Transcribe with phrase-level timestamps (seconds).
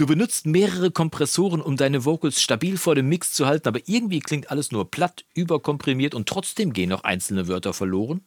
[0.00, 4.20] Du benutzt mehrere Kompressoren, um deine Vocals stabil vor dem Mix zu halten, aber irgendwie
[4.20, 8.22] klingt alles nur platt, überkomprimiert und trotzdem gehen noch einzelne Wörter verloren.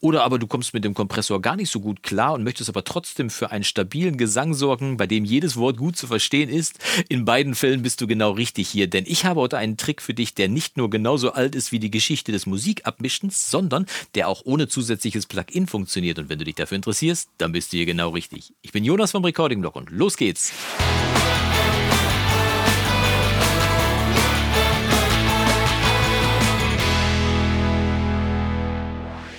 [0.00, 2.82] Oder aber du kommst mit dem Kompressor gar nicht so gut klar und möchtest aber
[2.82, 6.78] trotzdem für einen stabilen Gesang sorgen, bei dem jedes Wort gut zu verstehen ist.
[7.10, 10.14] In beiden Fällen bist du genau richtig hier, denn ich habe heute einen Trick für
[10.14, 13.84] dich, der nicht nur genauso alt ist wie die Geschichte des Musikabmischens, sondern
[14.14, 16.18] der auch ohne zusätzliches Plugin funktioniert.
[16.18, 18.54] Und wenn du dich dafür interessierst, dann bist du hier genau richtig.
[18.62, 20.54] Ich bin Jonas vom Recording Blog und los geht's.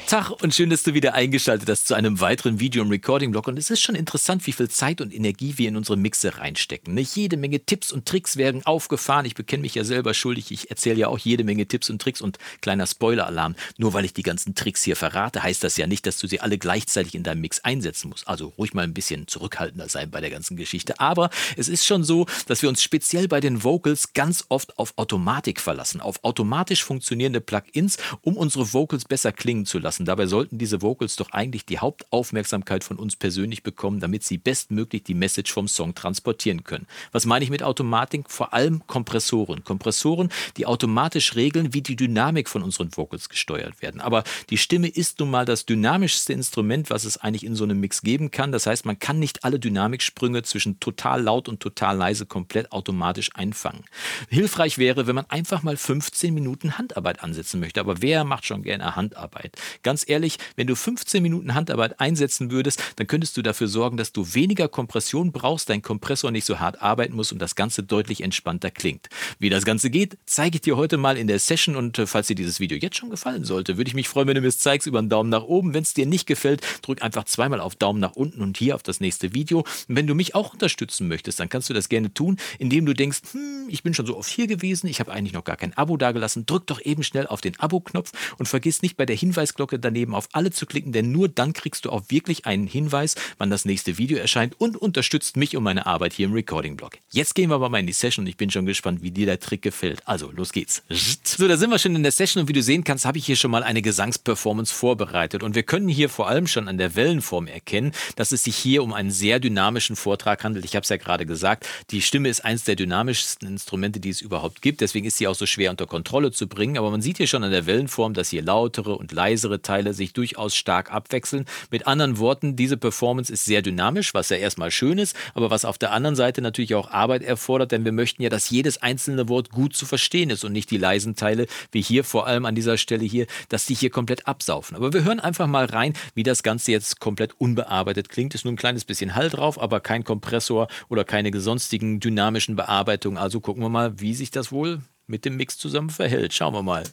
[0.10, 3.48] Tag und schön, dass du wieder eingeschaltet hast zu einem weiteren Video im Recording-Blog.
[3.48, 6.96] Und es ist schon interessant, wie viel Zeit und Energie wir in unsere Mixe reinstecken.
[6.96, 9.28] Nicht jede Menge Tipps und Tricks werden aufgefahren.
[9.28, 10.50] Ich bekenne mich ja selber schuldig.
[10.50, 13.54] Ich erzähle ja auch jede Menge Tipps und Tricks und kleiner Spoiler-Alarm.
[13.78, 16.40] Nur weil ich die ganzen Tricks hier verrate, heißt das ja nicht, dass du sie
[16.40, 18.28] alle gleichzeitig in deinem Mix einsetzen musst.
[18.28, 21.00] Also ruhig mal ein bisschen zurückhaltender sein bei der ganzen Geschichte.
[21.00, 24.92] Aber es ist schon so, dass wir uns speziell bei den Vocals ganz oft auf
[24.96, 30.06] Automatik verlassen, auf automatisch funktionierende Plugins, um unsere Vocals besser klingen zu lassen lassen.
[30.06, 35.04] Dabei sollten diese Vocals doch eigentlich die Hauptaufmerksamkeit von uns persönlich bekommen, damit sie bestmöglich
[35.04, 36.88] die Message vom Song transportieren können.
[37.12, 38.30] Was meine ich mit Automatik?
[38.30, 39.64] Vor allem Kompressoren.
[39.64, 44.02] Kompressoren, die automatisch regeln, wie die Dynamik von unseren Vocals gesteuert werden.
[44.02, 47.80] Aber die Stimme ist nun mal das dynamischste Instrument, was es eigentlich in so einem
[47.80, 48.52] Mix geben kann.
[48.52, 53.30] Das heißt, man kann nicht alle Dynamiksprünge zwischen total laut und total leise komplett automatisch
[53.34, 53.84] einfangen.
[54.30, 57.80] Hilfreich wäre, wenn man einfach mal 15 Minuten Handarbeit ansetzen möchte.
[57.80, 59.58] Aber wer macht schon gerne Handarbeit?
[59.90, 64.12] Ganz ehrlich, wenn du 15 Minuten Handarbeit einsetzen würdest, dann könntest du dafür sorgen, dass
[64.12, 68.22] du weniger Kompression brauchst, dein Kompressor nicht so hart arbeiten muss und das Ganze deutlich
[68.22, 69.10] entspannter klingt.
[69.40, 72.28] Wie das Ganze geht, zeige ich dir heute mal in der Session und äh, falls
[72.28, 74.60] dir dieses Video jetzt schon gefallen sollte, würde ich mich freuen, wenn du mir es
[74.60, 75.74] zeigst über einen Daumen nach oben.
[75.74, 78.84] Wenn es dir nicht gefällt, drück einfach zweimal auf Daumen nach unten und hier auf
[78.84, 79.62] das nächste Video.
[79.88, 82.94] Und wenn du mich auch unterstützen möchtest, dann kannst du das gerne tun, indem du
[82.94, 85.76] denkst, hm, ich bin schon so oft hier gewesen, ich habe eigentlich noch gar kein
[85.76, 86.46] Abo dagelassen.
[86.46, 90.30] Drück doch eben schnell auf den Abo-Knopf und vergiss nicht bei der Hinweisglocke daneben auf
[90.34, 93.98] alle zu klicken, denn nur dann kriegst du auch wirklich einen Hinweis, wann das nächste
[93.98, 96.98] Video erscheint und unterstützt mich und meine Arbeit hier im Recording-Blog.
[97.12, 99.26] Jetzt gehen wir aber mal in die Session und ich bin schon gespannt, wie dir
[99.26, 100.02] der Trick gefällt.
[100.06, 100.84] Also, los geht's.
[101.24, 103.26] So, da sind wir schon in der Session und wie du sehen kannst, habe ich
[103.26, 106.96] hier schon mal eine Gesangsperformance vorbereitet und wir können hier vor allem schon an der
[106.96, 110.66] Wellenform erkennen, dass es sich hier um einen sehr dynamischen Vortrag handelt.
[110.66, 114.22] Ich habe es ja gerade gesagt, die Stimme ist eines der dynamischsten Instrumente, die es
[114.22, 117.18] überhaupt gibt, deswegen ist sie auch so schwer unter Kontrolle zu bringen, aber man sieht
[117.18, 121.46] hier schon an der Wellenform, dass hier lautere und leisere Teile sich durchaus stark abwechseln.
[121.70, 125.64] Mit anderen Worten, diese Performance ist sehr dynamisch, was ja erstmal schön ist, aber was
[125.64, 129.30] auf der anderen Seite natürlich auch Arbeit erfordert, denn wir möchten ja, dass jedes einzelne
[129.30, 132.56] Wort gut zu verstehen ist und nicht die leisen Teile, wie hier vor allem an
[132.56, 134.76] dieser Stelle hier, dass die hier komplett absaufen.
[134.76, 138.34] Aber wir hören einfach mal rein, wie das Ganze jetzt komplett unbearbeitet klingt.
[138.34, 143.20] Ist nur ein kleines bisschen Hall drauf, aber kein Kompressor oder keine sonstigen dynamischen Bearbeitungen.
[143.20, 146.34] Also gucken wir mal, wie sich das wohl mit dem Mix zusammen verhält.
[146.34, 146.86] Schauen wir mal.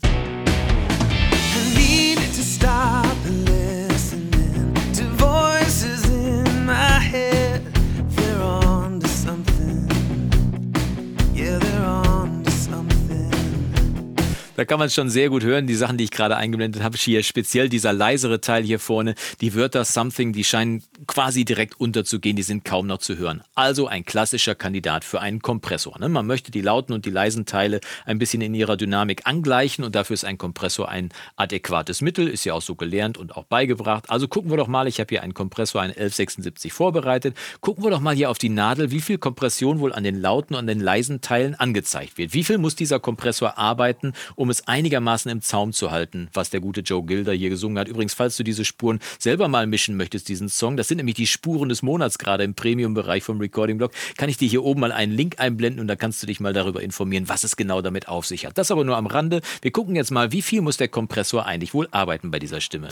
[14.56, 15.66] Da kann man es schon sehr gut hören.
[15.66, 19.54] Die Sachen, die ich gerade eingeblendet habe, hier speziell dieser leisere Teil hier vorne, die
[19.54, 23.42] Wörter something, die scheinen quasi direkt unterzugehen, die sind kaum noch zu hören.
[23.54, 25.98] Also ein klassischer Kandidat für einen Kompressor.
[25.98, 26.08] Ne?
[26.08, 29.94] Man möchte die lauten und die leisen Teile ein bisschen in ihrer Dynamik angleichen und
[29.94, 34.08] dafür ist ein Kompressor ein adäquates Mittel, ist ja auch so gelernt und auch beigebracht.
[34.08, 37.36] Also gucken wir doch mal, ich habe hier einen Kompressor, einen 1176 vorbereitet.
[37.60, 40.54] Gucken wir doch mal hier auf die Nadel, wie viel Kompression wohl an den lauten
[40.54, 42.32] und den leisen Teilen angezeigt wird.
[42.32, 46.50] Wie viel muss dieser Kompressor arbeiten, um um es einigermaßen im Zaum zu halten, was
[46.50, 47.88] der gute Joe Gilder hier gesungen hat.
[47.88, 51.26] Übrigens, falls du diese Spuren selber mal mischen möchtest, diesen Song, das sind nämlich die
[51.26, 55.12] Spuren des Monats gerade im Premium-Bereich vom Recording-Blog, kann ich dir hier oben mal einen
[55.12, 58.24] Link einblenden und da kannst du dich mal darüber informieren, was es genau damit auf
[58.24, 58.56] sich hat.
[58.56, 59.40] Das aber nur am Rande.
[59.62, 62.90] Wir gucken jetzt mal, wie viel muss der Kompressor eigentlich wohl arbeiten bei dieser Stimme.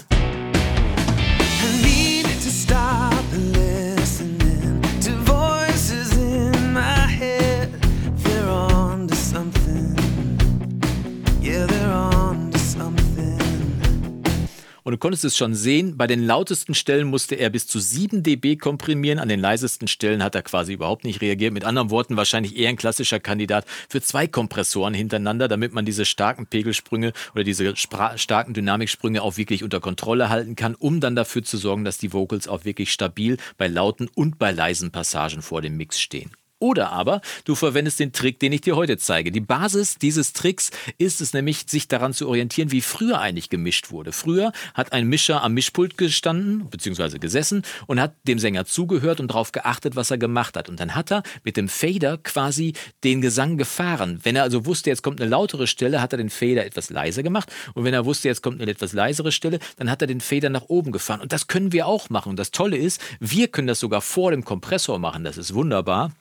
[14.95, 18.55] Du konntest es schon sehen, bei den lautesten Stellen musste er bis zu 7 dB
[18.55, 21.53] komprimieren, an den leisesten Stellen hat er quasi überhaupt nicht reagiert.
[21.53, 26.05] Mit anderen Worten wahrscheinlich eher ein klassischer Kandidat für zwei Kompressoren hintereinander, damit man diese
[26.05, 31.43] starken Pegelsprünge oder diese starken Dynamiksprünge auch wirklich unter Kontrolle halten kann, um dann dafür
[31.43, 35.61] zu sorgen, dass die Vocals auch wirklich stabil bei lauten und bei leisen Passagen vor
[35.61, 36.31] dem Mix stehen.
[36.61, 39.31] Oder aber du verwendest den Trick, den ich dir heute zeige.
[39.31, 43.91] Die Basis dieses Tricks ist es nämlich, sich daran zu orientieren, wie früher eigentlich gemischt
[43.91, 44.13] wurde.
[44.13, 47.19] Früher hat ein Mischer am Mischpult gestanden bzw.
[47.19, 50.69] gesessen und hat dem Sänger zugehört und darauf geachtet, was er gemacht hat.
[50.69, 52.73] Und dann hat er mit dem Fader quasi
[53.03, 54.21] den Gesang gefahren.
[54.23, 57.23] Wenn er also wusste, jetzt kommt eine lautere Stelle, hat er den Fader etwas leiser
[57.23, 57.53] gemacht.
[57.75, 60.51] Und wenn er wusste, jetzt kommt eine etwas leisere Stelle, dann hat er den Fader
[60.51, 61.21] nach oben gefahren.
[61.21, 62.31] Und das können wir auch machen.
[62.31, 65.25] Und das Tolle ist, wir können das sogar vor dem Kompressor machen.
[65.25, 66.13] Das ist wunderbar.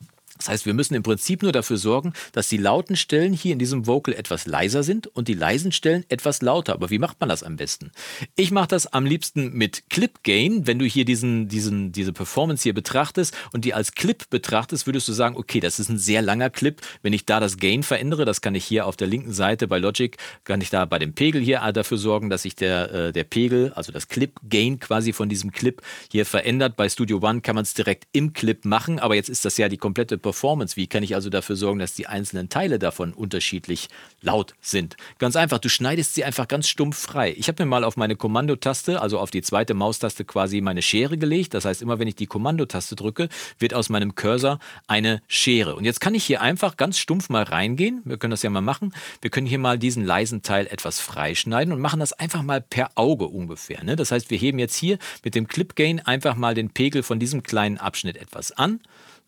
[0.43, 3.59] Das heißt, wir müssen im Prinzip nur dafür sorgen, dass die lauten Stellen hier in
[3.59, 6.73] diesem Vocal etwas leiser sind und die leisen Stellen etwas lauter.
[6.73, 7.91] Aber wie macht man das am besten?
[8.35, 10.67] Ich mache das am liebsten mit Clip Gain.
[10.67, 15.07] Wenn du hier diesen, diesen, diese Performance hier betrachtest und die als Clip betrachtest, würdest
[15.07, 16.81] du sagen, okay, das ist ein sehr langer Clip.
[17.03, 19.77] Wenn ich da das Gain verändere, das kann ich hier auf der linken Seite bei
[19.77, 23.23] Logic, kann ich da bei dem Pegel hier dafür sorgen, dass sich der, äh, der
[23.23, 25.81] Pegel, also das Clip Gain quasi von diesem Clip
[26.11, 26.75] hier verändert.
[26.75, 29.69] Bei Studio One kann man es direkt im Clip machen, aber jetzt ist das ja
[29.69, 30.32] die komplette Performance.
[30.75, 33.89] Wie kann ich also dafür sorgen, dass die einzelnen Teile davon unterschiedlich
[34.21, 34.97] laut sind?
[35.19, 37.33] Ganz einfach, du schneidest sie einfach ganz stumpf frei.
[37.37, 41.17] Ich habe mir mal auf meine Kommandotaste, also auf die zweite Maustaste quasi meine Schere
[41.17, 41.53] gelegt.
[41.53, 45.75] Das heißt, immer wenn ich die Kommandotaste drücke, wird aus meinem Cursor eine Schere.
[45.75, 48.01] Und jetzt kann ich hier einfach ganz stumpf mal reingehen.
[48.05, 48.93] Wir können das ja mal machen.
[49.21, 52.91] Wir können hier mal diesen leisen Teil etwas freischneiden und machen das einfach mal per
[52.95, 53.83] Auge ungefähr.
[53.83, 53.95] Ne?
[53.95, 57.19] Das heißt, wir heben jetzt hier mit dem Clip Gain einfach mal den Pegel von
[57.19, 58.79] diesem kleinen Abschnitt etwas an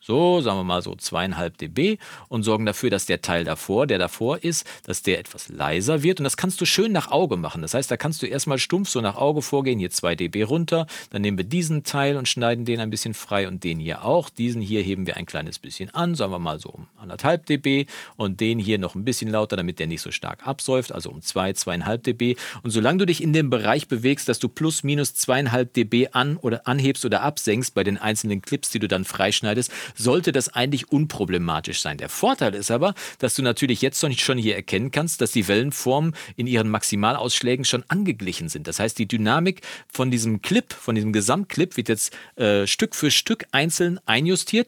[0.05, 1.97] so, sagen wir mal so zweieinhalb dB
[2.29, 6.19] und sorgen dafür, dass der Teil davor, der davor ist, dass der etwas leiser wird.
[6.19, 7.63] Und das kannst du schön nach Auge machen.
[7.63, 10.85] Das heißt, da kannst du erstmal stumpf so nach Auge vorgehen, hier zwei dB runter.
[11.09, 14.29] Dann nehmen wir diesen Teil und schneiden den ein bisschen frei und den hier auch.
[14.29, 17.87] Diesen hier heben wir ein kleines bisschen an, sagen wir mal so um anderthalb dB
[18.15, 21.23] und den hier noch ein bisschen lauter, damit der nicht so stark absäuft, also um
[21.23, 22.35] zwei, zweieinhalb dB.
[22.61, 26.37] Und solange du dich in dem Bereich bewegst, dass du plus minus zweieinhalb dB an
[26.37, 30.91] oder anhebst oder absenkst bei den einzelnen Clips, die du dann freischneidest, sollte das eigentlich
[30.91, 31.97] unproblematisch sein.
[31.97, 36.15] Der Vorteil ist aber, dass du natürlich jetzt schon hier erkennen kannst, dass die Wellenformen
[36.35, 38.67] in ihren Maximalausschlägen schon angeglichen sind.
[38.67, 39.61] Das heißt, die Dynamik
[39.91, 44.67] von diesem Clip, von diesem Gesamtclip wird jetzt äh, Stück für Stück einzeln einjustiert.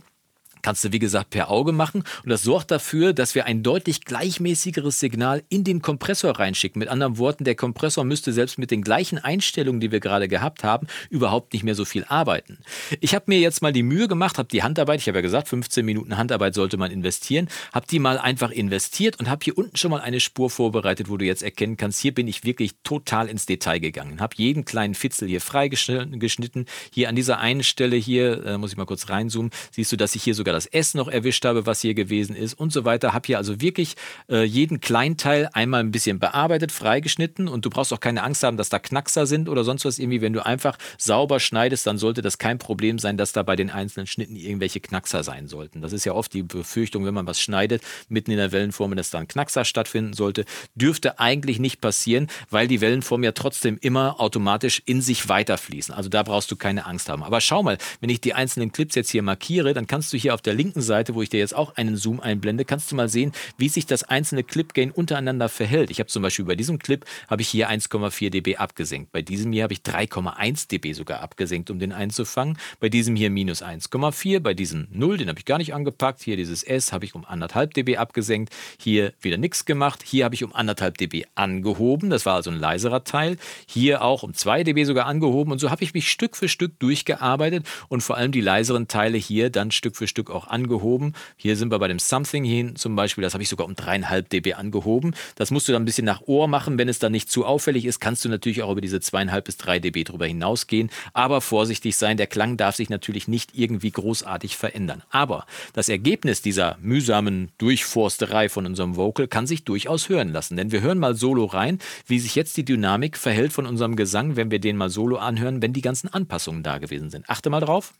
[0.67, 2.03] Kannst du, wie gesagt, per Auge machen.
[2.25, 6.77] Und das sorgt dafür, dass wir ein deutlich gleichmäßigeres Signal in den Kompressor reinschicken.
[6.77, 10.65] Mit anderen Worten, der Kompressor müsste selbst mit den gleichen Einstellungen, die wir gerade gehabt
[10.65, 12.57] haben, überhaupt nicht mehr so viel arbeiten.
[12.99, 15.47] Ich habe mir jetzt mal die Mühe gemacht, habe die Handarbeit, ich habe ja gesagt,
[15.47, 19.77] 15 Minuten Handarbeit sollte man investieren, habe die mal einfach investiert und habe hier unten
[19.77, 23.29] schon mal eine Spur vorbereitet, wo du jetzt erkennen kannst, hier bin ich wirklich total
[23.29, 24.19] ins Detail gegangen.
[24.19, 26.65] Habe jeden kleinen Fitzel hier freigeschnitten.
[26.91, 30.13] Hier an dieser einen Stelle hier, äh, muss ich mal kurz reinzoomen, siehst du, dass
[30.13, 33.13] ich hier sogar das S noch erwischt habe, was hier gewesen ist und so weiter.
[33.13, 33.95] Habe hier also wirklich
[34.29, 38.57] äh, jeden Kleinteil einmal ein bisschen bearbeitet, freigeschnitten und du brauchst auch keine Angst haben,
[38.57, 40.21] dass da Knackser sind oder sonst was irgendwie.
[40.21, 43.69] Wenn du einfach sauber schneidest, dann sollte das kein Problem sein, dass da bei den
[43.69, 45.81] einzelnen Schnitten irgendwelche Knackser sein sollten.
[45.81, 49.11] Das ist ja oft die Befürchtung, wenn man was schneidet, mitten in der Wellenform, dass
[49.11, 50.45] da ein Knackser stattfinden sollte.
[50.75, 55.93] Dürfte eigentlich nicht passieren, weil die Wellenformen ja trotzdem immer automatisch in sich weiterfließen.
[55.93, 57.23] Also da brauchst du keine Angst haben.
[57.23, 60.33] Aber schau mal, wenn ich die einzelnen Clips jetzt hier markiere, dann kannst du hier
[60.37, 63.09] auf der linken Seite, wo ich dir jetzt auch einen Zoom einblende, kannst du mal
[63.09, 65.89] sehen, wie sich das einzelne Clip-Gain untereinander verhält.
[65.89, 69.11] Ich habe zum Beispiel bei diesem Clip habe ich hier 1,4 dB abgesenkt.
[69.11, 72.59] Bei diesem hier habe ich 3,1 dB sogar abgesenkt, um den einzufangen.
[72.79, 76.21] Bei diesem hier minus 1,4, bei diesem 0, den habe ich gar nicht angepackt.
[76.21, 78.53] Hier dieses S habe ich um 1,5 dB abgesenkt.
[78.79, 80.03] Hier wieder nichts gemacht.
[80.05, 82.11] Hier habe ich um 1,5 dB angehoben.
[82.11, 83.37] Das war also ein leiserer Teil.
[83.65, 85.51] Hier auch um 2 dB sogar angehoben.
[85.51, 89.17] Und so habe ich mich Stück für Stück durchgearbeitet und vor allem die leiseren Teile
[89.17, 91.13] hier dann Stück für Stück auch angehoben.
[91.35, 94.29] Hier sind wir bei dem Something hin zum Beispiel, das habe ich sogar um 3,5
[94.29, 95.15] dB angehoben.
[95.35, 96.77] Das musst du dann ein bisschen nach Ohr machen.
[96.77, 99.57] Wenn es dann nicht zu auffällig ist, kannst du natürlich auch über diese 2,5 bis
[99.57, 100.89] 3 dB drüber hinausgehen.
[101.13, 105.03] Aber vorsichtig sein, der Klang darf sich natürlich nicht irgendwie großartig verändern.
[105.09, 110.57] Aber das Ergebnis dieser mühsamen Durchforsterei von unserem Vocal kann sich durchaus hören lassen.
[110.57, 114.35] Denn wir hören mal solo rein, wie sich jetzt die Dynamik verhält von unserem Gesang,
[114.35, 117.29] wenn wir den mal solo anhören, wenn die ganzen Anpassungen da gewesen sind.
[117.29, 117.93] Achte mal drauf.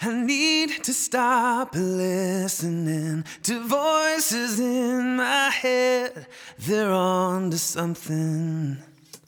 [0.00, 6.26] I need to stop listening to voices in my head.
[6.58, 8.78] They're on to something.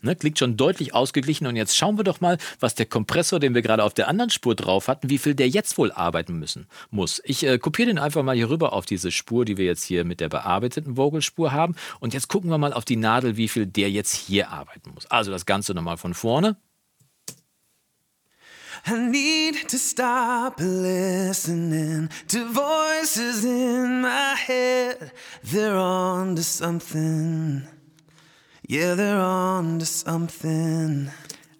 [0.04, 1.46] Ne, klingt schon deutlich ausgeglichen.
[1.46, 4.28] Und jetzt schauen wir doch mal, was der Kompressor, den wir gerade auf der anderen
[4.28, 7.22] Spur drauf hatten, wie viel der jetzt wohl arbeiten müssen muss.
[7.24, 10.04] Ich äh, kopiere den einfach mal hier rüber auf diese Spur, die wir jetzt hier
[10.04, 11.74] mit der bearbeiteten Vogelspur haben.
[12.00, 15.06] Und jetzt gucken wir mal auf die Nadel, wie viel der jetzt hier arbeiten muss.
[15.06, 16.56] Also das Ganze nochmal von vorne.
[18.86, 25.10] I need to stop listening to voices in my head.
[25.42, 27.62] They're on to something.
[28.68, 31.08] Yeah, they're on to something.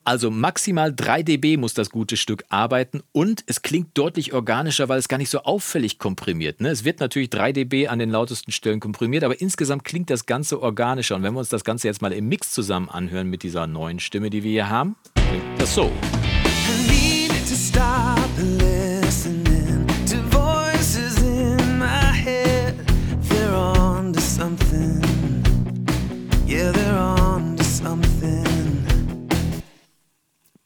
[0.05, 4.99] Also maximal 3 dB muss das gute Stück arbeiten und es klingt deutlich organischer, weil
[4.99, 6.61] es gar nicht so auffällig komprimiert.
[6.61, 6.69] Ne?
[6.69, 10.61] Es wird natürlich 3 dB an den lautesten Stellen komprimiert, aber insgesamt klingt das Ganze
[10.61, 11.17] organischer.
[11.17, 13.99] Und wenn wir uns das Ganze jetzt mal im Mix zusammen anhören mit dieser neuen
[13.99, 15.91] Stimme, die wir hier haben, klingt das so.
[17.47, 18.64] Yeah,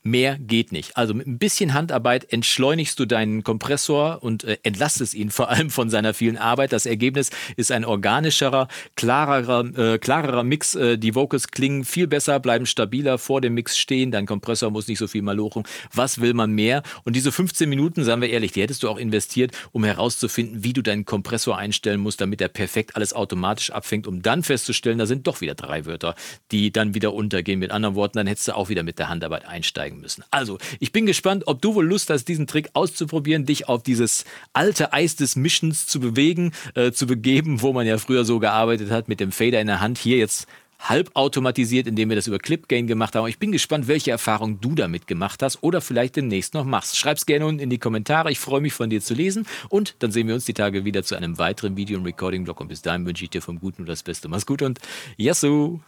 [0.08, 0.96] Mehr geht nicht.
[0.96, 5.68] Also mit ein bisschen Handarbeit entschleunigst du deinen Kompressor und äh, entlastest ihn vor allem
[5.68, 6.72] von seiner vielen Arbeit.
[6.72, 10.74] Das Ergebnis ist ein organischerer, klarerer, äh, klarerer Mix.
[10.74, 14.10] Äh, die Vocals klingen viel besser, bleiben stabiler vor dem Mix stehen.
[14.10, 15.64] Dein Kompressor muss nicht so viel malochen.
[15.92, 16.82] Was will man mehr?
[17.04, 20.72] Und diese 15 Minuten, sagen wir ehrlich, die hättest du auch investiert, um herauszufinden, wie
[20.72, 25.04] du deinen Kompressor einstellen musst, damit er perfekt alles automatisch abfängt, um dann festzustellen, da
[25.04, 26.14] sind doch wieder drei Wörter,
[26.50, 27.58] die dann wieder untergehen.
[27.58, 30.24] Mit anderen Worten, dann hättest du auch wieder mit der Handarbeit einsteigen müssen.
[30.30, 34.24] Also, ich bin gespannt, ob du wohl Lust hast, diesen Trick auszuprobieren, dich auf dieses
[34.52, 38.90] alte Eis des Mischens zu bewegen, äh, zu begeben, wo man ja früher so gearbeitet
[38.90, 39.98] hat, mit dem Fader in der Hand.
[39.98, 40.46] Hier jetzt
[40.78, 43.26] halb automatisiert, indem wir das über Clipgain gemacht haben.
[43.26, 46.96] Ich bin gespannt, welche Erfahrung du damit gemacht hast oder vielleicht demnächst noch machst.
[46.96, 48.30] Schreib's gerne unten in die Kommentare.
[48.30, 51.02] Ich freue mich von dir zu lesen und dann sehen wir uns die Tage wieder
[51.02, 53.88] zu einem weiteren Video- und Recording-Blog und bis dahin wünsche ich dir vom Guten und
[53.88, 54.28] das Beste.
[54.28, 54.78] Mach's gut und
[55.16, 55.80] Yassou!